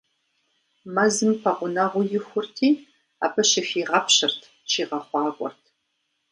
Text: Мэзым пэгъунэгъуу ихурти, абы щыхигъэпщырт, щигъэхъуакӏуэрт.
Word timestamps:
Мэзым 0.93 1.31
пэгъунэгъуу 1.41 2.05
ихурти, 2.17 2.69
абы 3.25 3.41
щыхигъэпщырт, 3.49 4.39
щигъэхъуакӏуэрт. 4.71 5.63